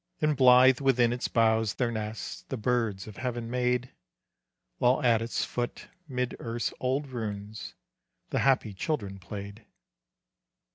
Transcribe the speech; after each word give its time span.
And 0.19 0.35
blithe 0.35 0.79
within 0.79 1.13
its 1.13 1.27
boughs 1.27 1.75
their 1.75 1.91
nests 1.91 2.41
The 2.49 2.57
birds 2.57 3.05
of 3.05 3.17
heaven 3.17 3.51
made, 3.51 3.91
While 4.79 5.03
at 5.03 5.21
its 5.21 5.45
foot 5.45 5.89
mid 6.07 6.35
earth's 6.39 6.73
old 6.79 7.05
ruins, 7.09 7.75
The 8.31 8.39
happy 8.39 8.73
children 8.73 9.19
played. 9.19 9.63